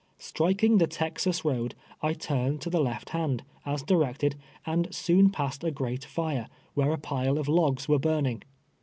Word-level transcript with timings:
Strikini; 0.17 0.79
tlic 0.79 0.87
Texas 0.89 1.45
road, 1.45 1.75
I 2.01 2.13
turned 2.13 2.59
to 2.61 2.71
the 2.71 2.81
left 2.81 3.09
hand, 3.11 3.43
as 3.67 3.83
directed, 3.83 4.35
and 4.65 4.91
soon 4.91 5.29
j)assed 5.29 5.63
a 5.63 5.69
great 5.69 6.05
fire, 6.05 6.47
where 6.73 6.91
a 6.91 6.97
i)ile 6.97 7.37
of 7.37 7.45
h)gs 7.45 7.87
were 7.87 7.99
hurning. 8.03 8.41